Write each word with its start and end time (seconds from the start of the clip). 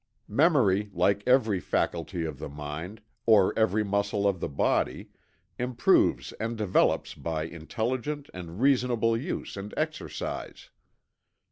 Memory, 0.33 0.89
like 0.93 1.21
every 1.27 1.59
faculty 1.59 2.25
of 2.25 2.39
the 2.39 2.49
mind, 2.49 3.03
or 3.27 3.53
every 3.55 3.83
muscle 3.83 4.27
of 4.27 4.39
the 4.39 4.49
body, 4.49 5.11
improves 5.59 6.31
and 6.39 6.57
develops 6.57 7.13
by 7.13 7.43
intelligent 7.43 8.27
and 8.33 8.59
reasonable 8.61 9.15
use 9.15 9.55
and 9.55 9.75
exercise. 9.77 10.71